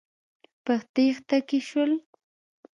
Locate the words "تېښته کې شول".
0.93-1.91